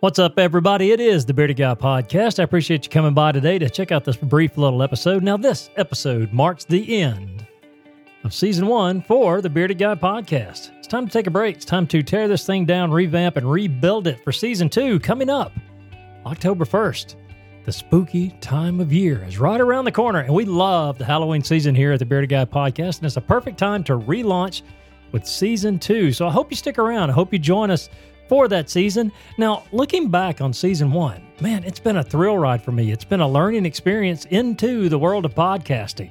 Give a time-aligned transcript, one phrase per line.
[0.00, 0.90] What's up, everybody?
[0.90, 2.38] It is the Bearded Guy Podcast.
[2.38, 5.22] I appreciate you coming by today to check out this brief little episode.
[5.22, 7.46] Now, this episode marks the end
[8.22, 10.70] of season one for the Bearded Guy Podcast.
[10.76, 11.56] It's time to take a break.
[11.56, 15.30] It's time to tear this thing down, revamp, and rebuild it for season two coming
[15.30, 15.50] up
[16.26, 17.14] October 1st.
[17.64, 21.42] The spooky time of year is right around the corner, and we love the Halloween
[21.42, 24.60] season here at the Bearded Guy Podcast, and it's a perfect time to relaunch
[25.12, 26.12] with season two.
[26.12, 27.08] So I hope you stick around.
[27.08, 27.88] I hope you join us
[28.28, 29.12] for that season.
[29.38, 32.90] Now, looking back on season one, man, it's been a thrill ride for me.
[32.90, 36.10] It's been a learning experience into the world of podcasting,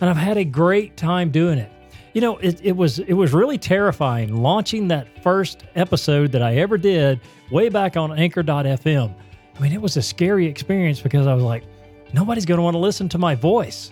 [0.00, 1.72] and I've had a great time doing it.
[2.12, 6.56] You know, it, it was it was really terrifying launching that first episode that I
[6.56, 7.20] ever did
[7.50, 9.14] way back on Anchor.fm.
[9.56, 11.64] I mean, it was a scary experience because I was like,
[12.12, 13.90] nobody's going to want to listen to my voice.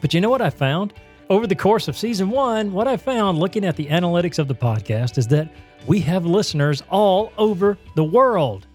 [0.00, 0.94] But you know what I found?
[1.30, 4.54] Over the course of season one, what I found looking at the analytics of the
[4.54, 5.48] podcast is that
[5.86, 8.66] we have listeners all over the world.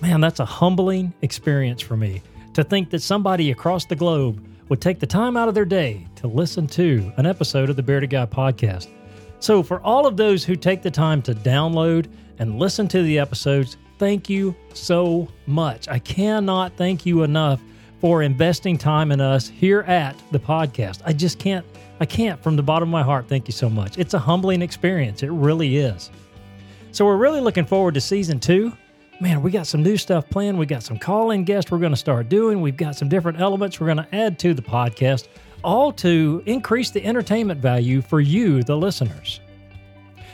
[0.00, 2.22] Man, that's a humbling experience for me
[2.54, 6.06] to think that somebody across the globe would take the time out of their day
[6.16, 8.88] to listen to an episode of the Bearded Guy podcast.
[9.40, 12.06] So, for all of those who take the time to download
[12.38, 15.88] and listen to the episodes, thank you so much.
[15.88, 17.60] I cannot thank you enough
[18.00, 21.02] for investing time in us here at the podcast.
[21.04, 21.66] I just can't,
[22.00, 23.98] I can't from the bottom of my heart thank you so much.
[23.98, 25.22] It's a humbling experience.
[25.22, 26.10] It really is.
[26.92, 28.70] So we're really looking forward to season two.
[29.18, 30.58] Man, we got some new stuff planned.
[30.58, 32.60] We got some call in guests we're going to start doing.
[32.60, 35.28] We've got some different elements we're going to add to the podcast,
[35.64, 39.40] all to increase the entertainment value for you, the listeners.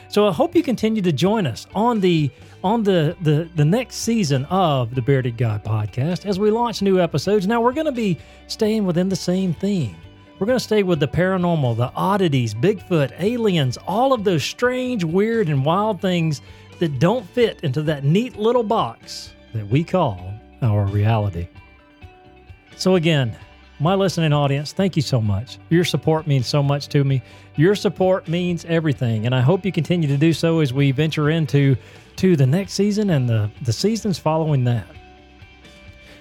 [0.09, 2.29] So I hope you continue to join us on the
[2.61, 6.99] on the the, the next season of the Bearded Guy podcast as we launch new
[6.99, 7.47] episodes.
[7.47, 9.95] Now we're going to be staying within the same theme.
[10.39, 15.03] We're going to stay with the paranormal, the oddities, Bigfoot, aliens, all of those strange,
[15.03, 16.41] weird, and wild things
[16.79, 21.49] that don't fit into that neat little box that we call our reality.
[22.77, 23.35] So, again,
[23.81, 25.59] my listening audience, thank you so much.
[25.69, 27.21] Your support means so much to me.
[27.57, 31.29] Your support means everything, and I hope you continue to do so as we venture
[31.29, 31.75] into
[32.15, 34.87] to the next season and the, the seasons following that.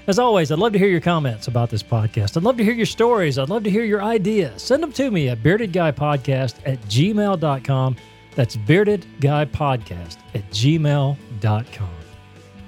[0.09, 2.39] As always, I'd love to hear your comments about this podcast.
[2.39, 3.37] I'd love to hear your stories.
[3.39, 4.63] I'd love to hear your ideas.
[4.63, 7.97] Send them to me at beardedguypodcast at gmail.com.
[8.35, 11.91] That's beardedguypodcast at gmail.com.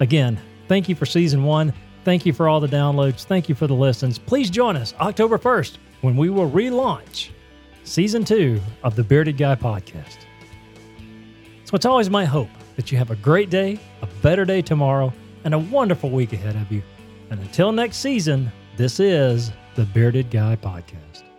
[0.01, 1.73] Again, thank you for season one.
[2.05, 3.25] Thank you for all the downloads.
[3.25, 4.19] Thank you for the listens.
[4.19, 7.31] Please join us October 1st when we will relaunch
[7.85, 10.19] season two of the Bearded Guy podcast.
[11.65, 15.11] So it's always my hope that you have a great day, a better day tomorrow,
[15.45, 16.83] and a wonderful week ahead of you.
[17.31, 21.30] And until next season, this is the Bearded Guy Podcast.